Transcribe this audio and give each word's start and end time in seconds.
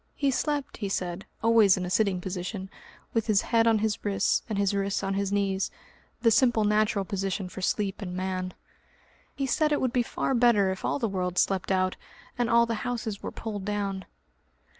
He 0.15 0.31
slept, 0.31 0.77
he 0.77 0.89
said, 0.89 1.27
always 1.43 1.77
in 1.77 1.85
a 1.85 1.89
sitting 1.91 2.21
position, 2.21 2.71
with 3.13 3.27
his 3.27 3.43
head 3.43 3.67
on 3.67 3.77
his 3.77 4.03
wrists, 4.03 4.41
and 4.49 4.57
his 4.57 4.73
wrists 4.73 5.03
on 5.03 5.13
his 5.13 5.31
knees 5.31 5.69
the 6.23 6.31
simple 6.31 6.63
natural 6.63 7.05
position 7.05 7.47
for 7.47 7.61
sleep 7.61 8.01
in 8.01 8.15
man.... 8.15 8.55
He 9.35 9.45
said 9.45 9.71
it 9.71 9.79
would 9.79 9.93
be 9.93 10.01
far 10.01 10.33
better 10.33 10.71
if 10.71 10.83
all 10.83 10.97
the 10.97 11.07
world 11.07 11.37
slept 11.37 11.71
out, 11.71 11.97
and 12.35 12.49
all 12.49 12.65
the 12.65 12.81
houses 12.83 13.21
were 13.21 13.29
pulled 13.31 13.63
down. 13.63 14.05